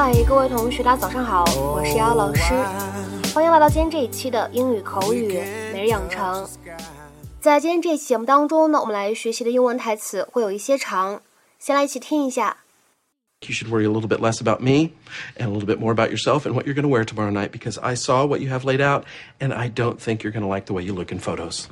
[0.00, 2.54] 嗨，各位同学，大家早上好，我是姚老师，
[3.34, 5.40] 欢迎来到今天这一期的英语口语
[5.72, 6.48] 每日养成。
[7.40, 11.20] 在今天这期节目当中呢，我们来学习的英文台词会有一些长，
[11.58, 12.56] 先来一起听一下。
[13.42, 14.92] You should worry a little bit less about me
[15.36, 17.50] and a little bit more about yourself and what you're going to wear tomorrow night
[17.50, 19.04] because I saw what you have laid out
[19.38, 21.68] and I don't think you're going to like the way you look in photos.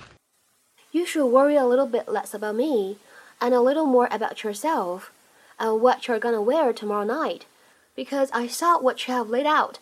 [0.93, 2.99] You should worry a little bit less about me
[3.41, 5.11] and a little more about yourself
[5.59, 7.47] and what you're going to wear tomorrow night
[7.95, 9.77] because I saw what you have laid out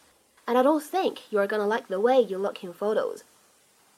[0.47, 3.20] and I don't think you're going to like the way you look in photos.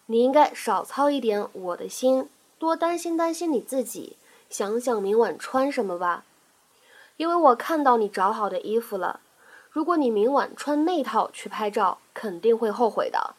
[0.07, 4.17] 你应该少操一点我的心，多担心担心你自己，
[4.51, 6.25] 想想明晚穿什么吧。
[7.17, 9.21] 因为我看到你找好的衣服了，
[9.71, 13.35] 如果你明晚穿那套去拍照，肯定会后悔的。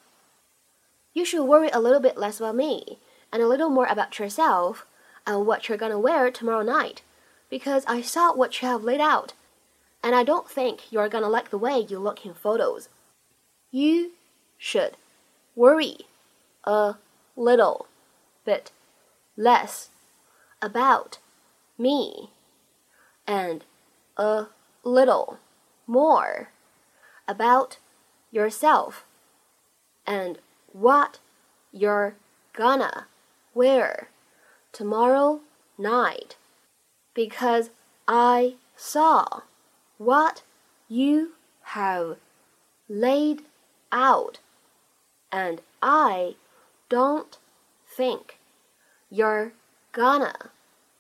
[1.14, 2.98] You should worry a little bit less about me
[3.32, 4.80] and a little more about yourself
[5.26, 6.98] and what you're gonna wear tomorrow night,
[7.50, 9.30] because I saw what you have laid out,
[10.03, 12.89] and I don't think you're gonna like the way you look in photos.
[13.71, 14.13] You
[14.59, 14.97] should
[15.55, 15.99] worry
[16.65, 16.97] a
[17.37, 17.87] little
[18.45, 18.73] bit
[19.37, 19.91] less
[20.63, 21.19] about
[21.79, 22.31] me
[23.27, 23.65] and
[24.17, 24.47] a
[24.85, 25.39] little
[25.87, 26.51] more
[27.29, 27.79] about
[28.31, 29.05] yourself
[30.07, 30.39] and
[30.73, 31.19] what
[31.73, 32.17] you're
[32.53, 33.07] gonna
[33.55, 34.09] wear
[34.73, 35.41] tomorrow
[35.79, 36.37] night
[37.15, 37.71] because
[38.07, 39.43] I saw
[40.01, 40.43] what
[40.89, 41.33] you
[41.77, 42.17] have
[42.89, 43.43] laid
[43.93, 44.39] out
[45.31, 46.37] and I
[46.89, 47.37] don't
[47.87, 48.39] think
[49.11, 49.53] you're
[49.93, 50.53] gonna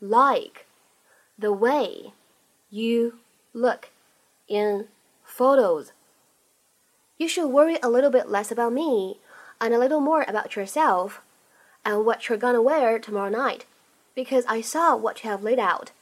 [0.02, 0.66] like
[1.38, 2.12] the way
[2.68, 3.20] you
[3.54, 3.88] look
[4.48, 4.88] in
[5.24, 5.92] photos.
[7.16, 9.18] You should worry a little bit less about me
[9.62, 11.22] and a little more about yourself
[11.86, 13.64] and what you're gonna wear tomorrow night
[14.14, 15.92] because I saw what you have laid out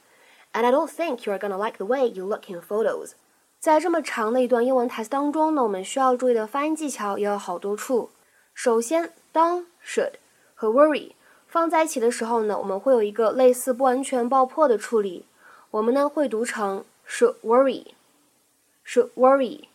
[0.58, 3.12] and I don't think you are gonna like the way you look in photos.
[3.60, 8.10] 在这么长的一段英文台词当中呢，我们需要注意的发音技巧也有好多处。
[8.52, 10.14] 首先，当 should
[10.56, 11.12] 和 worry
[11.46, 15.26] 放在一起的时候呢，我们会有一个类似不完全爆破的处理。
[15.70, 19.66] 我们呢会读成 should worry，should worry。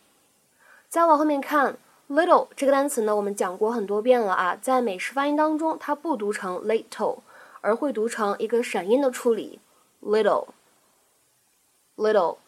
[0.90, 1.78] 再往后面看
[2.10, 7.20] ，little 这个单词呢，我们讲过很多遍了啊，在美式发音当中，它不读成 little，
[7.62, 9.60] 而会读成一个闪音的处理
[10.02, 10.48] little
[11.96, 12.38] Little，。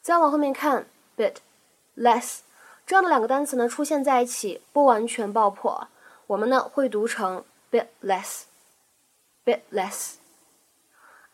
[0.00, 0.86] 再往后面看
[1.16, 2.40] ，bit，less，
[2.86, 5.88] 这样的两个单词呢出现在一起，不完全爆破，
[6.26, 10.14] 我们呢会读成 bit less，bit less。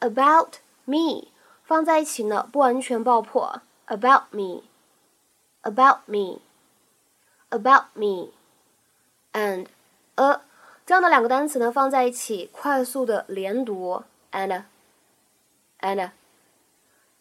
[0.01, 1.29] about me
[1.65, 3.63] 放在一起呢，不完全爆破。
[3.87, 4.63] About me,
[5.63, 6.41] about me,
[7.49, 8.31] about me,
[9.33, 9.67] and
[10.15, 10.41] a
[10.87, 14.63] 这样的两个单词呢放在一起，快速的连读，and，。
[15.81, 16.11] And,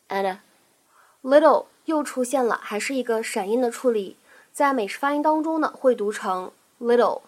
[0.08, 0.38] and, and,
[1.22, 4.16] little 又出现了，还是一个闪音的处理，
[4.52, 7.22] 在美式发音当中呢会读成 little,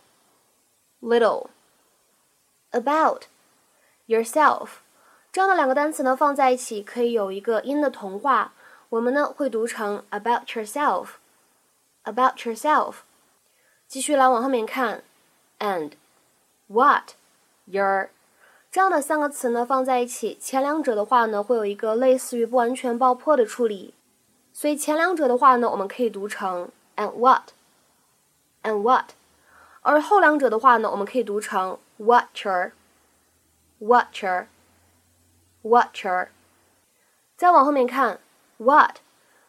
[1.00, 1.48] little.
[2.72, 3.22] About
[4.06, 4.68] yourself.
[5.32, 8.52] 这样的两个单词呢放在一起可以有一个音的同化，
[8.90, 12.96] 我们呢会读成 about yourself，about yourself。
[13.88, 15.04] 继续来往后面看，
[15.58, 15.92] and
[16.66, 17.12] what
[17.64, 18.10] your
[18.71, 23.93] 这样的三个词呢放在一起，前两者的话呢会有一个类似于不完全爆破的处理，
[24.53, 29.09] 所以前两者的话呢我们可以读成 and what，and what，
[29.81, 34.47] 而后两者的话呢我们可以读成 what your，what your。
[35.63, 36.29] Watcher，
[37.37, 38.19] 再往后面看
[38.57, 38.95] ，what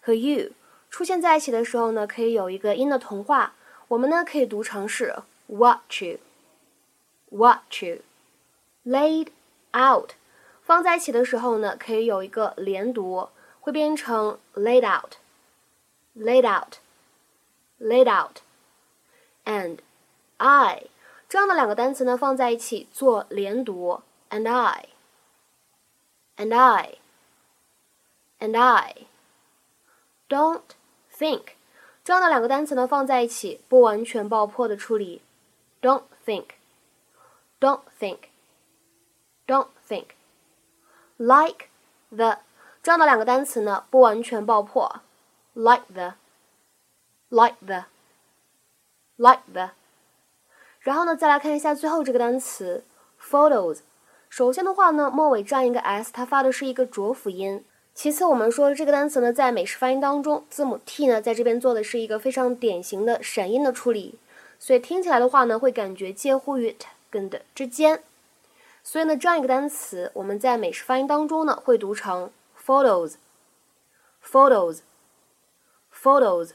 [0.03, 0.51] 和 you
[0.91, 3.53] 出现在一起的时候呢，可以有一个音的同化，
[3.89, 5.15] 我们呢可以读成是
[5.47, 6.03] watch
[7.31, 8.03] you，watch
[8.85, 9.29] laid
[9.75, 10.13] out
[10.63, 13.29] 放在一起的时候呢，可以有一个连读，
[13.61, 19.79] 会变成 laid out，laid out，laid out，and
[20.37, 20.85] I
[21.29, 24.89] 这样的两个单词呢放在一起做连读，and I。
[26.37, 26.97] and I,
[28.41, 29.07] and I.
[30.29, 30.63] Don't
[31.15, 31.53] think
[32.03, 35.21] 这样的两个单词呢放在一起，不完全爆破的处理。
[35.81, 36.47] Don't think,
[37.61, 38.19] don't think,
[39.53, 40.07] don't think.
[41.17, 41.67] Like
[42.11, 42.39] the
[42.83, 45.01] 这样的两个单词呢不完全爆破。
[45.55, 46.15] Like the,
[47.29, 47.85] like the,
[49.17, 49.73] like the.
[50.81, 52.85] 然后呢，再来看一下最后这个单词
[53.21, 53.81] photos。
[54.31, 57.63] 首先的话呢，末尾占一个 s，它发的是一个浊辅音。
[57.95, 64.19] 其次，我们说这个单词呢，在美式发音当中，字母 t 呢，在这边做的是一个非常典型的闪音的处理，
[64.59, 68.03] 所以听起来的话呢，会感觉介乎于 t 跟的之间。
[68.84, 72.32] 所以呢，这样一个单词，我们在美式发音当中呢，会读成
[72.66, 74.80] photos，photos，
[75.94, 76.52] photos.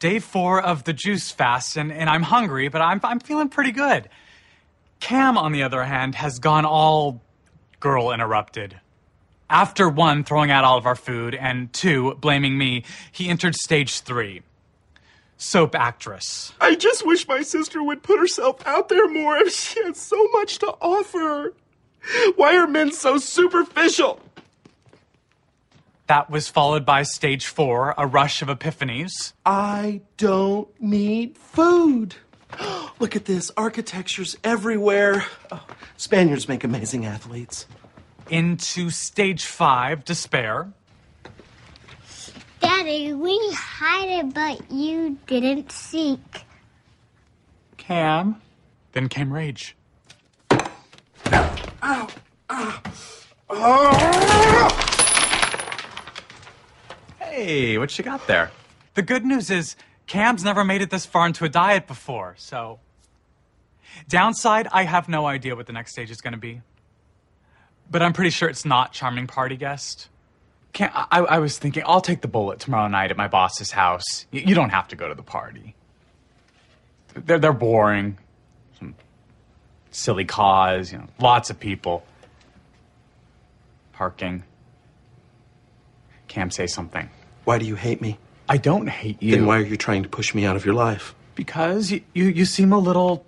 [0.00, 3.72] Day four of the juice fast, and, and I'm hungry, but I'm, I'm feeling pretty
[3.72, 4.08] good.
[5.00, 7.20] Cam, on the other hand, has gone all
[7.80, 8.80] girl interrupted.
[9.48, 14.00] After one, throwing out all of our food, and two, blaming me, he entered stage
[14.00, 14.42] three.
[15.41, 16.51] Soap actress.
[16.59, 19.37] I just wish my sister would put herself out there more.
[19.37, 21.53] if She had so much to offer.
[22.35, 24.19] Why are men so superficial?
[26.07, 29.31] That was followed by stage four, a rush of epiphanies.
[29.45, 32.15] I don't need food.
[32.99, 33.49] Look at this.
[33.55, 35.23] Architecture's everywhere.
[35.51, 35.65] Oh,
[35.95, 37.65] Spaniards make amazing athletes.
[38.29, 40.73] Into stage five, despair.
[42.79, 46.45] Daddy, we hide it, but you didn't seek.
[47.75, 48.41] Cam.
[48.93, 49.75] Then came rage.
[57.19, 58.49] Hey, what you got there?
[58.93, 59.75] The good news is
[60.07, 62.79] Cam's never made it this far into a diet before, so.
[64.07, 66.61] Downside, I have no idea what the next stage is going to be.
[67.91, 70.07] But I'm pretty sure it's not charming party guest.
[70.73, 74.25] Cam, I, I was thinking I'll take the bullet tomorrow night at my boss's house.
[74.31, 75.75] Y- you don't have to go to the party.
[77.15, 78.17] They're they're boring.
[78.77, 78.95] Some
[79.91, 82.05] silly cause, you know, lots of people.
[83.93, 84.43] Parking.
[86.27, 87.09] Cam, say something.
[87.45, 88.17] Why do you hate me?
[88.47, 89.31] I don't hate you.
[89.35, 91.15] Then why are you trying to push me out of your life?
[91.35, 93.25] Because you, you, you seem a little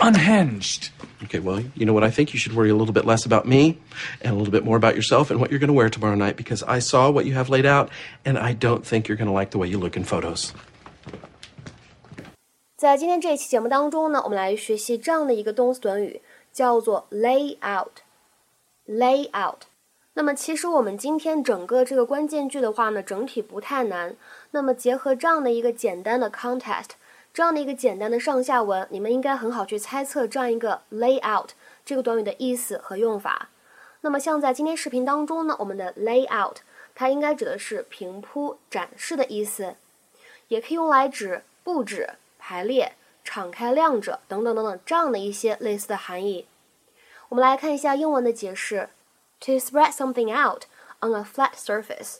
[0.00, 0.90] unhinged.
[1.23, 2.03] Okay, well, you know what?
[2.03, 3.77] I think you should worry a little bit less about me
[4.21, 6.37] and a little bit more about yourself and what you're going to wear tomorrow night
[6.37, 7.89] because I saw what you have laid out
[8.23, 10.51] and I don't think you're going to like the way you look in photos.
[12.77, 16.21] 在今天这一期节目当中呢，我们来学习这样的一个动词短语，
[16.53, 19.63] 叫做 lay out。lay out。
[20.13, 24.15] 那么其实我们今天整个这个关键句的话呢，整体不太难。
[24.51, 26.91] 那么结合这样的一个简单的 context，
[27.34, 31.50] 这样的一个简单的上下文，你们应该很好去猜测这样一个 lay out
[31.84, 33.48] 这个短语的意思和用法。
[34.02, 36.58] 那么像在今天视频当中呢，我们的 lay out
[36.94, 39.76] 它应该指的是平铺、展示的意思，
[40.48, 42.14] 也可以用来指布置。
[42.44, 46.48] 排列、敞开、亮着等等等等这样的一些类似的含义。
[47.28, 48.88] 我们来看一下英文的解释
[49.38, 50.64] ：to spread something out
[51.00, 52.16] on a flat surface，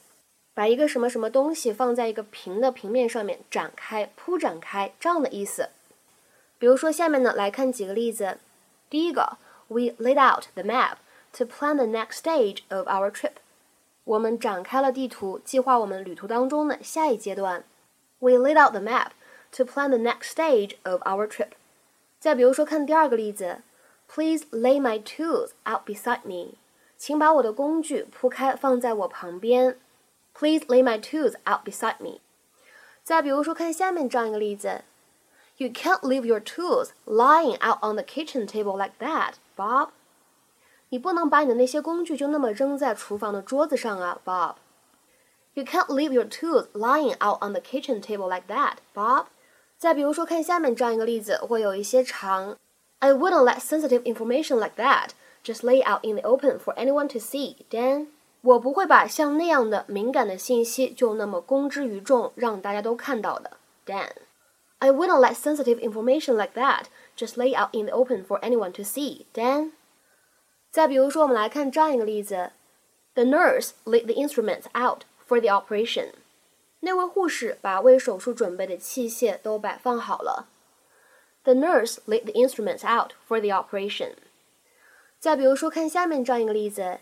[0.55, 5.71] 把一个什么什么东西放在一个平的平面上面展开、铺展开这样的意思。
[6.59, 8.39] 比如说下面呢，来看几个例子。
[8.89, 9.39] 第一个
[9.69, 10.97] ，We laid out the map
[11.33, 13.33] to plan the next stage of our trip。
[14.05, 17.65] 我们展开了地图，计划我们旅途当中的下一阶段。
[18.19, 19.13] We laid out the map。
[19.53, 21.51] to plan the next stage of our trip。
[22.19, 23.59] 再比如说，看第二个例子
[24.09, 26.55] ，Please lay my tools out beside me。
[26.97, 29.77] 请把我的工具铺开放在我旁边。
[30.34, 32.20] Please lay my tools out beside me。
[33.04, 34.84] 再比如说，看下面这样一个例子，
[35.58, 39.90] You can't leave your tools lying out on the kitchen table like that, Bob。
[40.90, 49.26] 你不能把你的那些工具就那么扔在厨房的桌子上啊，Bob。You can't leave your tools lying out on the kitchen table like that, Bob.
[49.78, 52.56] 再比如说，看下面这样一个例子，会有一些长。
[53.00, 55.10] I wouldn't let sensitive information like that
[55.44, 58.08] just lay out in the open for anyone to see, Dan。
[58.42, 66.84] 我不会把像那样的敏感的信息就那么公之于众，让大家都看到的，Dan。I wouldn't let sensitive information like that
[67.18, 69.72] just lay out in the open for anyone to see, Dan。
[70.70, 72.52] 再比如说，我们来看这样一个例子：
[73.16, 76.10] The nurse laid the instruments out for the operation。
[76.82, 80.48] 那位护士把为手术准备的器械都摆放好了。
[81.44, 84.12] The nurse laid the instruments out for the operation。
[85.18, 87.00] 再比如说，看下面这样一个例子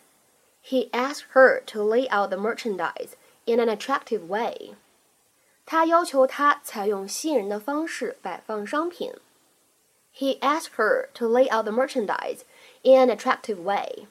[0.64, 3.12] ：He asked her to lay out the merchandise
[3.46, 4.76] in an attractive way。
[5.66, 9.14] 他要求她采用吸引人的方式摆放商品。
[10.16, 12.42] He asked her to lay out the merchandise
[12.84, 14.08] in an attractive way。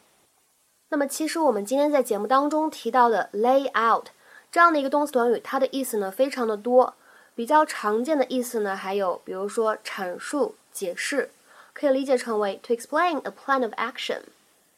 [0.90, 4.08] 那么，其实我们今天在节目当中提到的 lay out。
[4.52, 6.94] 这样的一个动词短语，它的意思呢非常的多，
[7.34, 11.30] 比较常见的意思呢还有，比如说阐述、解释，
[11.72, 14.20] 可以理解成为 to explain a plan of action。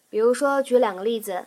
[0.08, 1.46] 比如说举两个例子，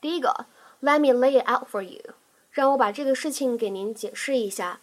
[0.00, 0.46] 第一个，
[0.80, 2.14] Let me lay it out for you，
[2.50, 4.80] 让我把这个事情给您解释一下。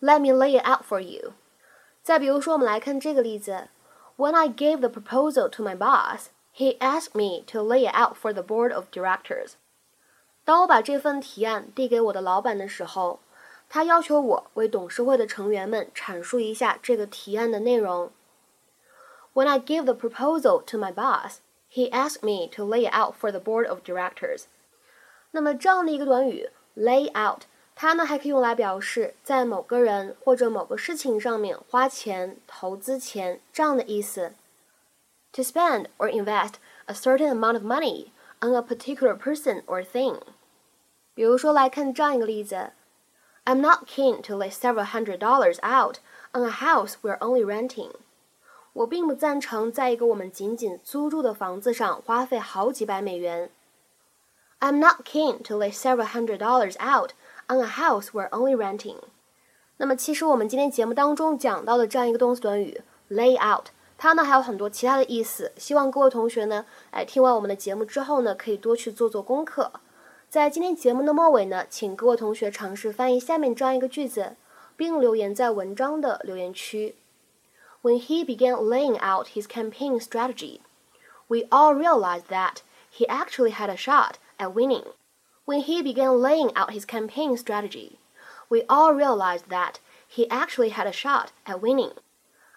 [0.00, 1.32] Let me lay it out for you。
[2.02, 3.68] 再比如说，我们来看这个例子，
[4.16, 8.32] When I gave the proposal to my boss, he asked me to lay it out for
[8.32, 9.52] the board of directors。
[10.44, 13.20] 当我把这份提案递给我的老板的时候，
[13.68, 18.12] 他要求我为董事会的成员们阐述一下这个提案的内容。
[19.34, 21.38] When I gave the proposal to my boss,
[21.70, 24.44] he asked me to lay it out for the board of directors.
[25.32, 27.42] 那么这样的一个短语 lay out，
[27.74, 34.32] 它呢还可以用来表示在某个人或者某个事情上面花钱、投资钱这样的意思。
[35.32, 36.54] To spend or invest
[36.86, 40.20] a certain amount of money on a particular person or thing。
[41.14, 42.72] 比如说来看这样一个例子：
[43.44, 45.98] I'm not keen to lay several hundred dollars out
[46.32, 47.92] on a house we're only renting。
[48.73, 53.49] 我并不赞成在一个我们仅仅租住的房子上花费好几百美元。
[54.59, 57.11] I'm not keen to lay several hundred dollars out
[57.47, 58.97] on a house we're only renting。
[59.77, 65.51] 那么，其实我们今天节目当中讲到的这样一个动词短语 lay out，它呢还有很多其他的意思。
[65.57, 69.71] 希望各位同学呢，哎，听完我们的节目之后呢，可以多去做做功课。
[70.29, 74.35] 在今天节目的末尾呢，请各位同学尝试翻译下面这样一个句子，
[74.77, 76.95] 并留言在文章的留言区。
[77.82, 80.60] When he began laying out his campaign strategy,
[81.28, 84.84] we all realized that he actually had a shot at winning.
[85.44, 87.98] When he began laying out his campaign strategy,
[88.48, 89.74] we all realized that
[90.08, 91.92] he actually had a shot at winning.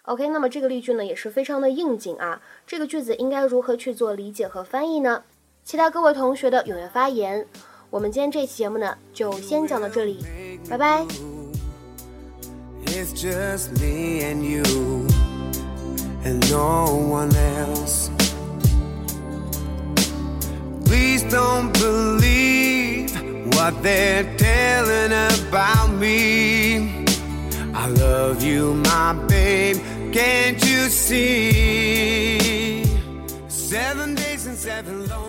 [0.04, 2.40] OK，那么这个例句呢也是非常的应景啊。
[2.66, 5.22] 这个句子应该如何去做理解和翻译呢？
[5.62, 7.46] 期待各位同学的踊跃发言。
[7.90, 10.18] 我们今天这期节目呢就先讲到这里，
[10.68, 11.06] 拜拜。
[12.86, 14.93] It's just me and you
[16.25, 18.09] and no one else.
[20.85, 23.11] Please don't believe
[23.55, 27.05] what they're telling about me.
[27.73, 29.77] I love you, my babe.
[30.11, 32.85] Can't you see?
[33.47, 35.24] Seven days and seven long